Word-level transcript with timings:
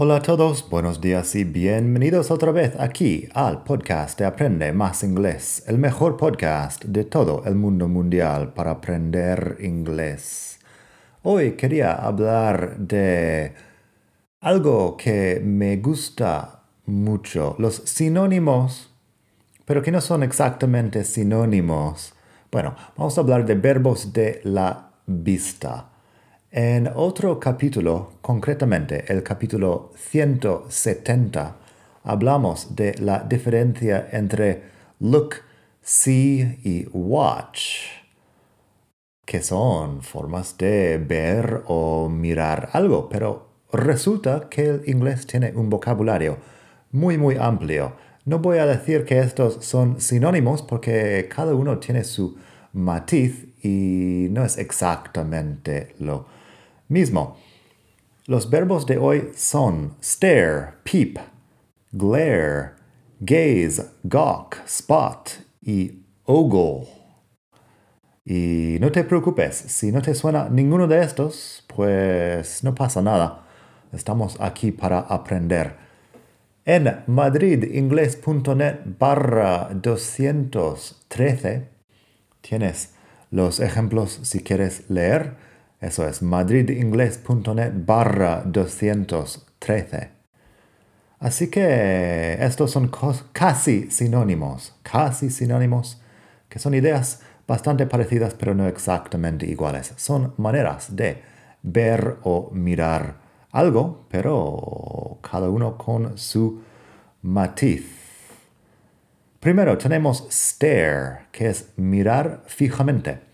Hola 0.00 0.18
a 0.18 0.22
todos, 0.22 0.70
buenos 0.70 1.00
días 1.00 1.34
y 1.34 1.42
bienvenidos 1.42 2.30
otra 2.30 2.52
vez 2.52 2.78
aquí 2.78 3.28
al 3.34 3.64
podcast 3.64 4.16
de 4.16 4.26
Aprende 4.26 4.72
Más 4.72 5.02
Inglés, 5.02 5.64
el 5.66 5.76
mejor 5.78 6.16
podcast 6.16 6.84
de 6.84 7.02
todo 7.02 7.42
el 7.46 7.56
mundo 7.56 7.88
mundial 7.88 8.54
para 8.54 8.70
aprender 8.70 9.56
inglés. 9.58 10.60
Hoy 11.24 11.56
quería 11.56 11.94
hablar 11.94 12.78
de 12.78 13.54
algo 14.38 14.96
que 14.96 15.40
me 15.44 15.78
gusta 15.78 16.62
mucho, 16.86 17.56
los 17.58 17.82
sinónimos, 17.84 18.94
pero 19.64 19.82
que 19.82 19.90
no 19.90 20.00
son 20.00 20.22
exactamente 20.22 21.02
sinónimos. 21.02 22.14
Bueno, 22.52 22.76
vamos 22.96 23.18
a 23.18 23.22
hablar 23.22 23.44
de 23.44 23.56
verbos 23.56 24.12
de 24.12 24.42
la 24.44 24.92
vista. 25.06 25.90
En 26.50 26.88
otro 26.94 27.38
capítulo, 27.38 28.12
concretamente 28.22 29.04
el 29.12 29.22
capítulo 29.22 29.92
170, 29.96 31.56
hablamos 32.04 32.74
de 32.74 32.94
la 33.00 33.18
diferencia 33.18 34.08
entre 34.12 34.62
look, 34.98 35.34
see 35.82 36.58
y 36.64 36.86
watch, 36.90 37.80
que 39.26 39.42
son 39.42 40.00
formas 40.00 40.56
de 40.56 40.96
ver 40.96 41.64
o 41.66 42.08
mirar 42.08 42.70
algo, 42.72 43.10
pero 43.10 43.48
resulta 43.70 44.48
que 44.48 44.70
el 44.70 44.82
inglés 44.88 45.26
tiene 45.26 45.52
un 45.54 45.68
vocabulario 45.68 46.38
muy 46.92 47.18
muy 47.18 47.36
amplio. 47.36 47.92
No 48.24 48.38
voy 48.38 48.56
a 48.56 48.64
decir 48.64 49.04
que 49.04 49.18
estos 49.18 49.62
son 49.66 50.00
sinónimos 50.00 50.62
porque 50.62 51.28
cada 51.28 51.54
uno 51.54 51.78
tiene 51.78 52.04
su 52.04 52.38
matiz 52.72 53.48
y 53.62 54.28
no 54.30 54.46
es 54.46 54.56
exactamente 54.56 55.94
lo 55.98 56.37
mismo. 56.88 57.36
Los 58.26 58.50
verbos 58.50 58.86
de 58.86 58.98
hoy 58.98 59.30
son 59.34 59.94
stare, 60.02 60.74
peep, 60.84 61.18
glare, 61.92 62.72
gaze, 63.20 63.84
gawk, 64.02 64.56
spot 64.66 65.30
y 65.62 66.02
ogle. 66.24 66.86
Y 68.24 68.76
no 68.80 68.92
te 68.92 69.04
preocupes, 69.04 69.56
si 69.56 69.90
no 69.90 70.02
te 70.02 70.14
suena 70.14 70.50
ninguno 70.50 70.86
de 70.86 71.02
estos, 71.02 71.64
pues 71.74 72.62
no 72.62 72.74
pasa 72.74 73.00
nada. 73.00 73.46
Estamos 73.92 74.38
aquí 74.40 74.72
para 74.72 74.98
aprender. 74.98 75.76
En 76.66 77.04
madridingles.net 77.06 78.80
barra 78.98 79.70
213 79.72 81.68
tienes 82.42 82.92
los 83.30 83.60
ejemplos 83.60 84.20
si 84.22 84.40
quieres 84.40 84.90
leer 84.90 85.47
eso 85.80 86.06
es 86.06 86.22
madridingles.net 86.22 87.72
barra 87.86 88.42
213. 88.44 90.10
Así 91.20 91.48
que 91.48 92.36
estos 92.40 92.70
son 92.70 92.90
casi 93.32 93.90
sinónimos, 93.90 94.74
casi 94.82 95.30
sinónimos, 95.30 96.00
que 96.48 96.58
son 96.58 96.74
ideas 96.74 97.22
bastante 97.46 97.86
parecidas 97.86 98.34
pero 98.34 98.54
no 98.54 98.66
exactamente 98.68 99.46
iguales. 99.46 99.92
Son 99.96 100.34
maneras 100.36 100.94
de 100.94 101.22
ver 101.62 102.18
o 102.22 102.50
mirar 102.52 103.16
algo, 103.50 104.06
pero 104.10 105.18
cada 105.22 105.48
uno 105.48 105.76
con 105.76 106.18
su 106.18 106.60
matiz. 107.22 107.84
Primero 109.40 109.78
tenemos 109.78 110.26
stare, 110.30 111.26
que 111.32 111.48
es 111.48 111.70
mirar 111.76 112.42
fijamente. 112.46 113.27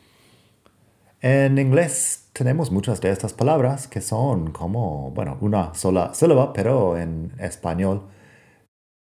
En 1.24 1.56
inglés 1.56 2.28
tenemos 2.34 2.70
muchas 2.70 3.00
de 3.00 3.08
estas 3.10 3.32
palabras 3.32 3.88
que 3.88 4.02
son 4.02 4.52
como, 4.52 5.10
bueno, 5.12 5.38
una 5.40 5.72
sola 5.72 6.12
sílaba, 6.12 6.52
pero 6.52 6.98
en 6.98 7.32
español 7.38 8.02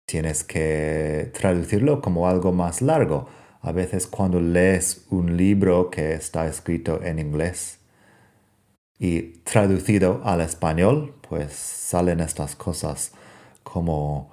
tienes 0.06 0.46
que 0.46 1.30
traducirlo 1.38 2.00
como 2.00 2.30
algo 2.30 2.53
más 2.53 2.81
largo. 2.81 3.28
A 3.59 3.74
veces 3.74 4.08
cuando 4.08 4.40
lees 4.40 5.06
un 5.09 5.36
libro 5.36 5.90
que 5.90 6.14
está 6.14 6.48
escrito 6.48 7.03
en 7.03 7.20
inglés 7.20 7.80
y 8.97 9.40
traducido 9.44 10.22
al 10.24 10.40
español, 10.40 11.16
pues 11.28 11.52
salen 11.52 12.22
estas 12.22 12.56
cosas 12.56 13.12
como 13.62 14.30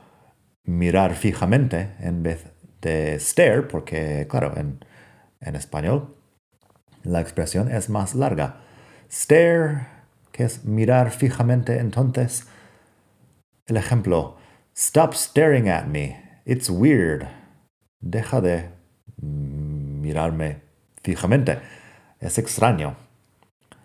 mirar 0.63 1.17
fijamente 1.17 1.97
en 1.99 2.23
vez 2.23 2.45
de 2.81 3.19
stare, 3.19 3.63
porque 3.63 4.29
claro, 4.31 4.53
en, 4.57 4.85
en 5.41 5.57
español 5.57 6.22
la 7.03 7.21
expresión 7.21 7.71
es 7.71 7.89
más 7.89 8.15
larga. 8.15 8.61
Stare, 9.11 9.87
que 10.31 10.45
es 10.45 10.65
mirar 10.65 11.11
fijamente 11.11 11.79
entonces. 11.79 12.47
El 13.67 13.77
ejemplo, 13.77 14.37
Stop 14.75 15.15
staring 15.15 15.69
at 15.69 15.87
me. 15.87 16.17
It's 16.47 16.71
weird. 16.71 17.29
Deja 18.01 18.41
de 18.41 18.71
mirarme 19.21 20.63
fijamente. 21.03 21.61
Es 22.21 22.39
extraño. 22.39 22.97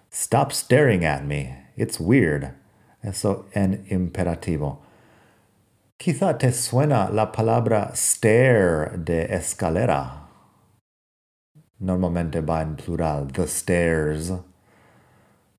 Stop 0.10 0.54
staring 0.54 1.04
at 1.04 1.24
me. 1.24 1.72
It's 1.76 2.00
weird. 2.00 2.54
Eso 3.04 3.48
en 3.54 3.86
imperativo. 3.90 4.82
Quizá 5.98 6.38
te 6.38 6.54
suena 6.54 7.10
la 7.10 7.34
palabra 7.34 7.92
stair 7.94 8.98
de 8.98 9.26
escalera. 9.36 10.27
Normalmente 11.80 12.42
va 12.42 12.62
en 12.62 12.76
plural, 12.76 13.28
the 13.32 13.48
stairs. 13.48 14.34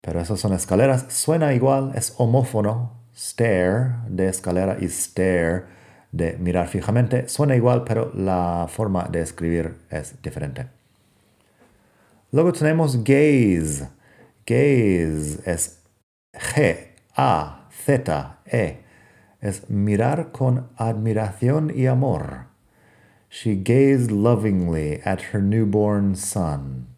Pero 0.01 0.21
esas 0.21 0.41
son 0.41 0.53
escaleras. 0.53 1.07
Suena 1.09 1.53
igual, 1.55 1.93
es 1.95 2.15
homófono. 2.19 2.93
Stare 3.15 3.97
de 4.09 4.29
escalera 4.29 4.77
y 4.81 4.89
stare 4.89 5.65
de 6.13 6.37
mirar 6.39 6.69
fijamente. 6.69 7.29
Suena 7.29 7.57
igual, 7.57 7.85
pero 7.85 8.13
la 8.15 8.67
forma 8.69 9.09
de 9.11 9.23
escribir 9.23 9.77
es 9.91 10.21
diferente. 10.23 10.67
Luego 12.31 12.53
tenemos 12.53 13.03
gaze. 13.03 13.89
Gaze 14.47 15.41
es 15.45 15.83
G, 16.33 16.93
A, 17.17 17.69
Z, 17.85 18.39
E. 18.47 18.83
Es 19.41 19.69
mirar 19.71 20.31
con 20.33 20.69
admiración 20.77 21.73
y 21.75 21.87
amor. 21.87 22.47
She 23.29 23.55
gazed 23.55 24.11
lovingly 24.11 25.01
at 25.05 25.33
her 25.33 25.43
newborn 25.43 26.15
son 26.15 26.89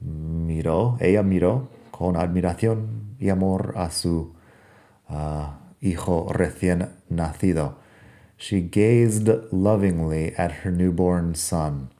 miró, 0.00 0.96
ella 1.00 1.22
miró 1.22 1.68
con 1.90 2.16
admiración 2.16 3.16
y 3.18 3.30
amor 3.30 3.74
a 3.76 3.90
su 3.90 4.34
uh, 5.08 5.46
hijo 5.80 6.28
recién 6.32 6.90
nacido. 7.08 7.78
She 8.38 8.60
gazed 8.60 9.28
lovingly 9.50 10.34
at 10.36 10.64
her 10.64 10.72
newborn 10.72 11.34
son. 11.34 11.90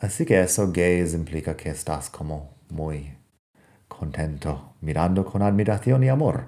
Así 0.00 0.24
que 0.24 0.40
eso 0.40 0.72
gaze 0.72 1.14
implica 1.14 1.56
que 1.56 1.70
estás 1.70 2.10
como 2.10 2.54
muy 2.70 3.14
contento, 3.86 4.74
mirando 4.80 5.24
con 5.24 5.42
admiración 5.42 6.02
y 6.02 6.08
amor. 6.08 6.46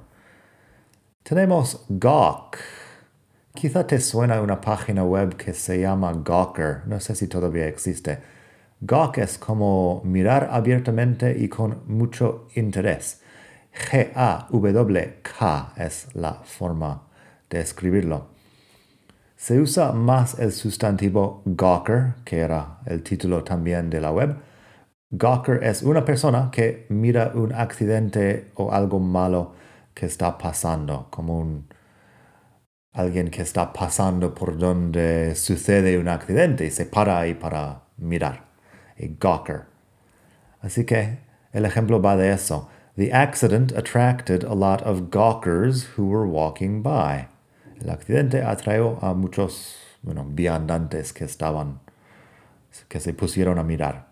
Tenemos 1.23 1.85
Gawk. 1.89 2.59
Quizá 3.55 3.87
te 3.87 4.01
suena 4.01 4.41
una 4.41 4.61
página 4.61 5.05
web 5.05 5.37
que 5.37 5.55
se 5.55 5.81
llama 5.81 6.13
Gawker. 6.13 6.83
No 6.87 6.99
sé 6.99 7.15
si 7.15 7.29
todavía 7.29 7.69
existe 7.69 8.19
Gawk 8.81 9.19
es 9.19 9.39
como 9.39 10.03
mirar 10.05 10.49
abiertamente 10.51 11.35
y 11.39 11.49
con 11.49 11.85
mucho 11.87 12.49
interés. 12.55 13.23
G-A-W-K 13.91 15.73
es 15.77 16.09
la 16.15 16.35
forma 16.45 17.09
de 17.49 17.61
escribirlo. 17.61 18.27
Se 19.37 19.59
usa 19.59 19.93
más 19.93 20.39
el 20.39 20.53
sustantivo 20.53 21.43
gawker, 21.47 22.15
que 22.25 22.41
era 22.41 22.81
el 22.85 23.03
título 23.03 23.43
también 23.43 23.89
de 23.89 24.01
la 24.01 24.11
web. 24.11 24.37
Gawker 25.11 25.63
es 25.65 25.83
una 25.83 26.05
persona 26.05 26.51
que 26.53 26.87
mira 26.91 27.33
un 27.35 27.55
accidente 27.55 28.51
o 28.57 28.73
algo 28.73 28.99
malo 28.99 29.55
que 29.95 30.07
está 30.07 30.37
pasando, 30.37 31.07
como 31.11 31.39
un 31.39 31.69
alguien 32.95 33.31
que 33.31 33.43
está 33.43 33.73
pasando 33.73 34.35
por 34.35 34.57
donde 34.57 35.35
sucede 35.35 35.99
un 35.99 36.09
accidente 36.09 36.65
y 36.65 36.71
se 36.71 36.87
para 36.87 37.19
ahí 37.19 37.35
para 37.35 37.83
mirar 37.99 38.45
a 38.99 39.07
gawker. 39.19 39.67
Así 40.63 40.85
que 40.85 41.19
el 41.53 41.65
ejemplo 41.65 42.01
va 42.01 42.17
de 42.17 42.33
eso. 42.33 42.69
The 42.97 43.13
accident 43.13 43.73
attracted 43.73 44.45
a 44.45 44.55
lot 44.55 44.81
of 44.83 45.11
gawkers 45.11 45.97
who 45.97 46.07
were 46.07 46.27
walking 46.27 46.83
by. 46.83 47.29
El 47.81 47.91
accidente 47.91 48.43
atrajo 48.43 48.99
a 49.03 49.15
muchos 49.15 49.77
bueno, 50.03 50.25
viandantes 50.25 51.13
que 51.13 51.25
estaban 51.25 51.81
que 52.89 53.01
se 53.01 53.13
pusieron 53.13 53.59
a 53.59 53.65
mirar. 53.65 54.07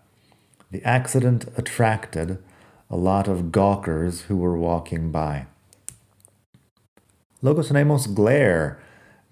The 0.71 0.83
accident 0.83 1.45
attracted 1.57 2.39
a 2.89 2.97
lot 2.97 3.27
of 3.27 3.51
gawkers 3.51 4.23
who 4.23 4.37
were 4.37 4.57
walking 4.57 5.11
by. 5.11 5.47
Luego 7.43 7.61
tenemos 7.61 8.07
glare. 8.07 8.77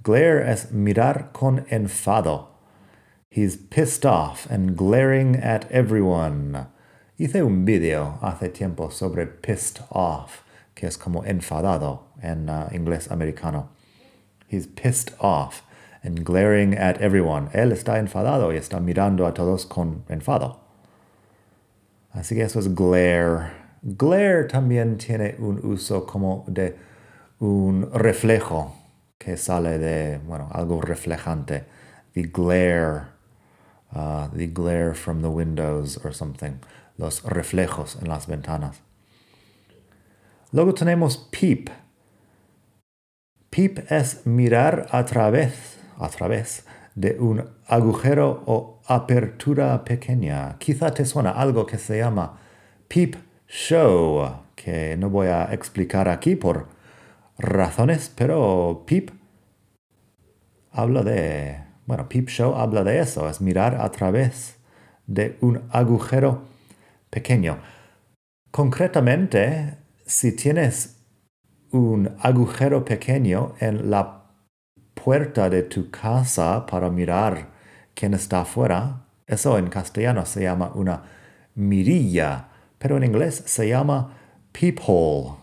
Glare 0.03 0.41
es 0.41 0.69
mirar 0.71 1.31
con 1.31 1.65
enfado. 1.71 2.47
He's 3.29 3.55
pissed 3.55 4.05
off 4.05 4.45
and 4.51 4.75
glaring 4.75 5.37
at 5.37 5.65
everyone. 5.71 6.67
Hice 7.17 7.41
un 7.41 7.63
video 7.63 8.19
hace 8.21 8.49
tiempo 8.49 8.89
sobre 8.89 9.25
pissed 9.25 9.79
off, 9.89 10.43
que 10.75 10.87
es 10.87 10.97
como 10.97 11.21
enfadado 11.21 12.01
en 12.21 12.49
uh, 12.49 12.67
inglés 12.73 13.09
americano. 13.09 13.69
He's 14.45 14.67
pissed 14.67 15.13
off 15.21 15.63
and 16.03 16.25
glaring 16.25 16.73
at 16.73 16.99
everyone. 16.99 17.47
Él 17.53 17.71
está 17.71 17.97
enfadado 17.97 18.51
y 18.51 18.57
está 18.57 18.81
mirando 18.81 19.25
a 19.25 19.33
todos 19.33 19.65
con 19.65 20.03
enfado. 20.09 20.57
Así 22.13 22.35
que 22.35 22.41
eso 22.41 22.59
es 22.59 22.75
glare. 22.75 23.51
Glare 23.83 24.49
también 24.49 24.97
tiene 24.97 25.35
un 25.39 25.61
uso 25.63 26.05
como 26.05 26.43
de 26.49 26.75
un 27.41 27.89
reflejo 27.91 28.75
que 29.17 29.35
sale 29.35 29.79
de, 29.79 30.19
bueno, 30.19 30.47
algo 30.51 30.79
reflejante. 30.79 31.65
The 32.13 32.23
glare, 32.23 33.07
uh, 33.93 34.27
the 34.35 34.47
glare 34.47 34.93
from 34.93 35.21
the 35.21 35.27
windows 35.29 35.99
or 36.03 36.13
something. 36.13 36.59
Los 36.97 37.23
reflejos 37.23 37.97
en 38.01 38.07
las 38.07 38.27
ventanas. 38.27 38.81
Luego 40.51 40.73
tenemos 40.73 41.17
peep. 41.17 41.69
Peep 43.49 43.91
es 43.91 44.25
mirar 44.25 44.87
a 44.91 45.03
través 45.05 45.79
a 46.01 46.09
través 46.09 46.65
de 46.95 47.17
un 47.19 47.43
agujero 47.67 48.43
o 48.45 48.79
apertura 48.87 49.83
pequeña. 49.85 50.57
Quizá 50.57 50.91
te 50.91 51.05
suena 51.05 51.31
algo 51.31 51.65
que 51.65 51.77
se 51.77 51.99
llama 51.99 52.39
peep 52.87 53.15
show, 53.47 54.43
que 54.55 54.97
no 54.97 55.09
voy 55.09 55.27
a 55.27 55.53
explicar 55.53 56.09
aquí 56.09 56.35
por 56.35 56.80
razones, 57.41 58.11
pero 58.15 58.83
peep 58.85 59.11
habla 60.71 61.03
de, 61.03 61.63
bueno, 61.85 62.07
peep 62.07 62.29
show 62.29 62.55
habla 62.55 62.83
de 62.83 62.99
eso, 62.99 63.29
es 63.29 63.41
mirar 63.41 63.75
a 63.81 63.91
través 63.91 64.57
de 65.07 65.37
un 65.41 65.61
agujero 65.71 66.43
pequeño. 67.09 67.59
Concretamente, 68.51 69.77
si 70.05 70.33
tienes 70.33 70.97
un 71.71 72.15
agujero 72.19 72.83
pequeño 72.85 73.53
en 73.59 73.89
la 73.89 74.23
puerta 74.93 75.49
de 75.49 75.63
tu 75.63 75.89
casa 75.89 76.65
para 76.65 76.89
mirar 76.89 77.49
quién 77.93 78.13
está 78.13 78.41
afuera, 78.41 79.05
eso 79.25 79.57
en 79.57 79.67
castellano 79.67 80.25
se 80.25 80.43
llama 80.43 80.71
una 80.75 81.03
mirilla, 81.55 82.49
pero 82.77 82.97
en 82.97 83.03
inglés 83.03 83.43
se 83.45 83.67
llama 83.69 84.17
peephole. 84.51 85.37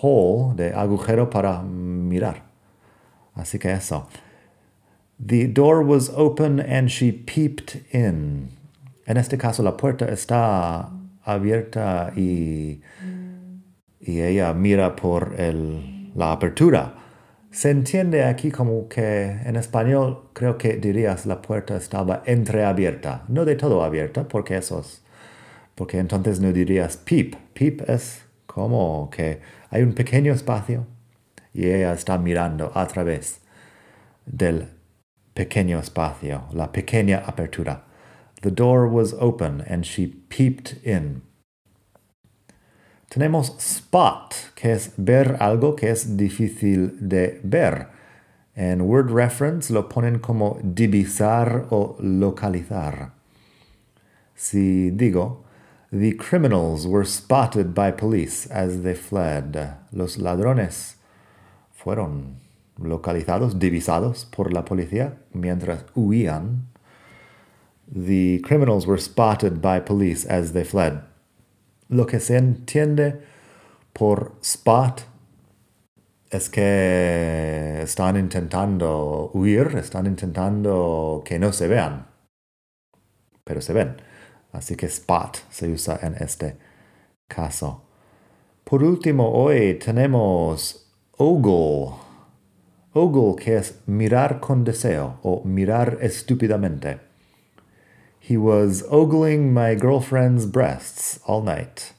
Peephole 0.00 0.54
de 0.56 0.74
agujero 0.74 1.28
para 1.28 1.62
mirar. 1.62 2.42
Así 3.34 3.58
que 3.58 3.72
eso. 3.72 4.08
The 5.18 5.48
door 5.48 5.82
was 5.82 6.10
open 6.16 6.60
and 6.60 6.88
she 6.88 7.12
peeped 7.12 7.84
in. 7.92 8.48
En 9.06 9.16
este 9.16 9.36
caso 9.36 9.62
la 9.62 9.76
puerta 9.76 10.06
está 10.06 10.90
abierta 11.24 12.12
y, 12.16 12.80
y 14.00 14.20
ella 14.20 14.54
mira 14.54 14.96
por 14.96 15.34
el, 15.38 16.12
la 16.14 16.32
apertura. 16.32 16.94
Se 17.50 17.70
entiende 17.70 18.24
aquí 18.24 18.50
como 18.50 18.88
que 18.88 19.24
en 19.44 19.56
español 19.56 20.30
creo 20.32 20.56
que 20.56 20.76
dirías 20.76 21.26
la 21.26 21.42
puerta 21.42 21.76
estaba 21.76 22.22
entreabierta, 22.24 23.24
no 23.28 23.44
de 23.44 23.56
todo 23.56 23.82
abierta, 23.82 24.28
porque 24.28 24.56
eso 24.56 24.82
porque 25.74 25.98
entonces 25.98 26.40
no 26.40 26.52
dirías 26.52 26.96
peep. 26.96 27.34
Peep 27.54 27.88
es 27.88 28.22
como 28.52 29.08
que 29.10 29.40
hay 29.70 29.82
un 29.82 29.92
pequeño 29.92 30.32
espacio 30.32 30.86
y 31.54 31.66
ella 31.66 31.92
está 31.92 32.18
mirando 32.18 32.72
a 32.74 32.86
través 32.86 33.40
del 34.26 34.68
pequeño 35.34 35.78
espacio, 35.78 36.44
la 36.52 36.72
pequeña 36.72 37.22
apertura. 37.24 37.84
The 38.42 38.50
door 38.50 38.88
was 38.88 39.14
open 39.20 39.62
and 39.68 39.84
she 39.84 40.08
peeped 40.28 40.84
in. 40.84 41.22
Tenemos 43.08 43.56
spot, 43.58 44.34
que 44.54 44.72
es 44.72 44.94
ver 44.96 45.36
algo 45.40 45.76
que 45.76 45.90
es 45.90 46.16
difícil 46.16 46.96
de 47.00 47.40
ver. 47.44 47.88
En 48.56 48.80
Word 48.82 49.12
Reference 49.12 49.72
lo 49.72 49.88
ponen 49.88 50.18
como 50.18 50.58
divisar 50.62 51.66
o 51.70 51.96
localizar. 52.00 53.12
Si 54.34 54.90
digo, 54.90 55.44
the 55.92 56.12
criminals 56.12 56.86
were 56.86 57.04
spotted 57.04 57.74
by 57.74 57.90
police 57.90 58.46
as 58.46 58.82
they 58.82 58.94
fled. 58.94 59.76
Los 59.92 60.18
ladrones 60.18 60.96
fueron 61.72 62.36
localizados, 62.78 63.58
divisados 63.58 64.24
por 64.30 64.52
la 64.52 64.64
policía 64.64 65.16
mientras 65.34 65.84
huían. 65.94 66.66
The 67.92 68.40
criminals 68.44 68.86
were 68.86 68.98
spotted 68.98 69.60
by 69.60 69.80
police 69.80 70.24
as 70.24 70.52
they 70.52 70.64
fled. 70.64 71.02
Lo 71.88 72.06
que 72.06 72.20
se 72.20 72.36
entiende 72.36 73.20
por 73.92 74.34
spot 74.42 75.02
es 76.30 76.48
que 76.48 77.80
están 77.82 78.16
intentando 78.16 79.32
huir, 79.34 79.76
están 79.76 80.06
intentando 80.06 81.22
que 81.24 81.40
no 81.40 81.52
se 81.52 81.66
vean, 81.66 82.06
pero 83.42 83.60
se 83.60 83.72
ven. 83.72 83.96
Así 84.52 84.76
que 84.76 84.86
spot 84.86 85.38
se 85.50 85.68
usa 85.68 85.98
en 86.02 86.14
este 86.14 86.56
caso. 87.28 87.82
Por 88.64 88.82
último, 88.82 89.30
hoy 89.32 89.74
tenemos 89.74 90.86
ogle. 91.16 91.94
Ogle 92.92 93.36
que 93.36 93.56
es 93.56 93.80
mirar 93.86 94.40
con 94.40 94.64
deseo 94.64 95.18
o 95.22 95.42
mirar 95.44 95.98
estúpidamente. 96.00 97.00
He 98.20 98.36
was 98.36 98.84
ogling 98.90 99.52
my 99.52 99.74
girlfriend's 99.74 100.46
breasts 100.46 101.20
all 101.26 101.42
night. 101.42 101.94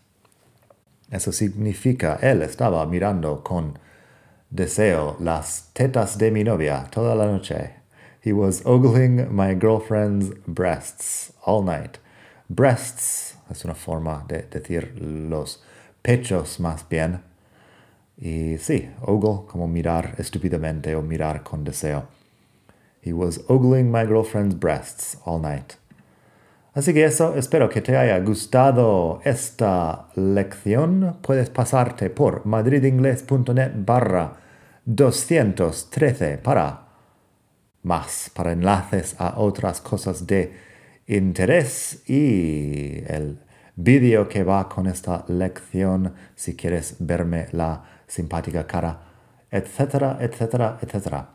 Eso 1.12 1.32
significa, 1.32 2.20
él 2.22 2.42
estaba 2.42 2.86
mirando 2.86 3.44
con 3.44 3.78
deseo 4.50 5.18
las 5.20 5.72
tetas 5.74 6.18
de 6.18 6.32
mi 6.32 6.44
novia 6.44 6.88
toda 6.90 7.16
la 7.16 7.26
noche. 7.26 7.72
He 8.22 8.32
was 8.32 8.62
ogling 8.66 9.34
my 9.36 9.54
girlfriend's 9.54 10.30
breasts 10.48 11.34
all 11.46 11.64
night. 11.64 11.98
Breasts 12.54 13.38
es 13.50 13.64
una 13.64 13.76
forma 13.76 14.26
de 14.28 14.44
decir 14.44 14.94
los 15.00 15.64
pechos 16.02 16.60
más 16.60 16.88
bien. 16.90 17.22
Y 18.18 18.58
sí, 18.58 18.90
ogle 19.02 19.48
como 19.48 19.68
mirar 19.68 20.16
estúpidamente 20.18 20.96
o 20.96 21.02
mirar 21.02 21.44
con 21.44 21.64
deseo. 21.64 22.08
He 23.02 23.14
was 23.14 23.42
ogling 23.48 23.90
my 23.90 24.06
girlfriend's 24.06 24.60
breasts 24.60 25.18
all 25.26 25.42
night. 25.42 25.74
Así 26.74 26.94
que 26.94 27.06
eso, 27.06 27.36
espero 27.36 27.70
que 27.70 27.82
te 27.82 27.96
haya 27.98 28.20
gustado 28.20 29.22
esta 29.24 30.10
lección. 30.16 31.18
Puedes 31.22 31.50
pasarte 31.50 32.10
por 32.10 32.46
madridingles.net 32.46 33.72
barra 33.76 34.34
213 34.86 36.38
para 36.38 36.88
más, 37.84 38.30
para 38.34 38.52
enlaces 38.52 39.16
a 39.20 39.40
otras 39.40 39.82
cosas 39.82 40.28
de 40.28 40.71
interés 41.08 42.04
y 42.10 43.04
el 43.08 43.40
vídeo 43.76 44.28
que 44.30 44.44
va 44.44 44.70
con 44.70 44.88
esta 44.88 45.26
lección 45.28 46.14
si 46.36 46.56
quieres 46.56 46.98
verme 47.00 47.48
la 47.52 47.84
simpática 48.08 48.68
cara, 48.68 49.00
etcétera, 49.50 50.18
etcétera, 50.20 50.78
etcétera. 50.82 51.30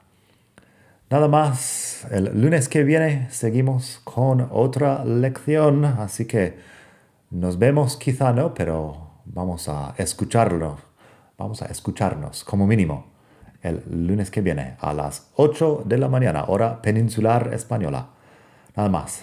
Nada 1.08 1.28
más, 1.28 2.06
el 2.11 2.40
lunes 2.40 2.68
que 2.68 2.82
viene 2.82 3.28
seguimos 3.30 4.00
con 4.04 4.49
otra 4.50 5.04
lección, 5.04 5.85
así 5.85 6.25
que 6.26 6.58
nos 7.30 7.58
vemos 7.58 7.96
quizá 7.96 8.32
no, 8.32 8.54
pero 8.54 9.11
vamos 9.25 9.68
a 9.68 9.94
escucharlo, 9.99 10.78
vamos 11.38 11.62
a 11.62 11.66
escucharnos 11.66 12.44
como 12.44 12.66
mínimo 12.66 13.06
el 13.62 13.82
lunes 14.06 14.30
que 14.30 14.40
viene 14.40 14.76
a 14.80 14.92
las 14.92 15.30
8 15.37 15.82
de 15.87 15.99
la 15.99 16.08
mañana, 16.08 16.44
hora 16.49 16.80
peninsular 16.82 17.52
española. 17.52 18.08
Nada 18.76 18.88
más, 18.88 19.23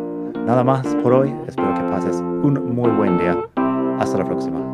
Nada 0.45 0.63
más 0.63 0.85
por 0.95 1.13
hoy. 1.13 1.33
Espero 1.47 1.73
que 1.73 1.81
pases 1.83 2.17
un 2.17 2.75
muy 2.75 2.89
buen 2.91 3.17
día. 3.17 3.37
Hasta 3.99 4.17
la 4.17 4.25
próxima. 4.25 4.71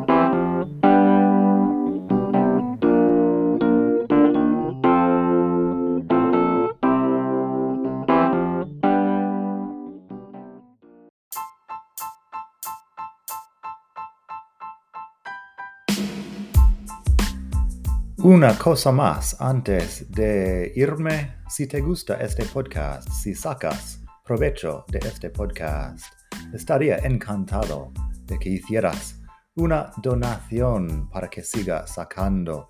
Una 18.24 18.58
cosa 18.58 18.92
más 18.92 19.40
antes 19.40 20.12
de 20.12 20.74
irme, 20.76 21.36
si 21.48 21.66
te 21.66 21.80
gusta 21.80 22.16
este 22.16 22.44
podcast, 22.44 23.08
si 23.10 23.34
sacas 23.34 24.02
provecho 24.27 24.86
de 24.89 25.00
este 25.00 25.29
podcast, 25.29 26.13
estaría 26.53 26.98
encantado 26.98 27.93
de 28.25 28.38
que 28.38 28.50
hicieras 28.50 29.22
una 29.55 29.93
donación 30.03 31.10
para 31.10 31.29
que 31.29 31.41
siga 31.41 31.88
sacando 31.88 32.67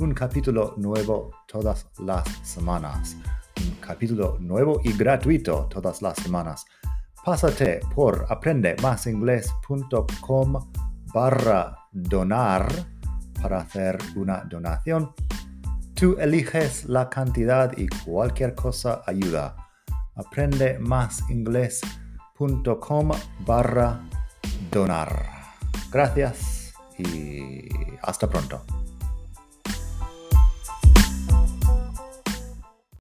un 0.00 0.12
capítulo 0.12 0.74
nuevo 0.76 1.30
todas 1.46 1.88
las 2.00 2.28
semanas. 2.42 3.16
Un 3.58 3.76
capítulo 3.80 4.36
nuevo 4.38 4.82
y 4.84 4.92
gratuito 4.92 5.66
todas 5.70 6.02
las 6.02 6.18
semanas. 6.18 6.66
Pásate 7.24 7.80
por 7.94 8.26
aprendemasingles.com 8.28 10.70
barra 11.14 11.74
donar 11.90 12.68
para 13.40 13.60
hacer 13.60 13.96
una 14.14 14.44
donación. 14.44 15.14
Tú 15.94 16.18
eliges 16.20 16.84
la 16.84 17.08
cantidad 17.08 17.72
y 17.78 17.88
cualquier 18.04 18.54
cosa 18.54 19.00
ayuda. 19.06 19.67
Aprende 20.18 20.78
más 20.80 21.22
inglés.com 21.30 23.10
barra 23.46 24.00
donar. 24.70 25.26
Gracias 25.90 26.74
y 26.98 27.68
hasta 28.02 28.28
pronto. 28.28 28.62